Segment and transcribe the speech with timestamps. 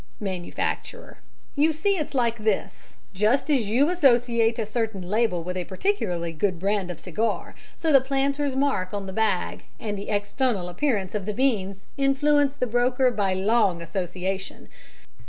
[0.19, 1.19] MANUFACTURER:
[1.55, 2.95] You see it's like this.
[3.13, 7.91] Just as you associate a certain label with a particularly good brand of cigar so
[7.93, 12.65] the planter's mark on the bag and the external appearance of the beans influence the
[12.65, 14.69] broker by long association.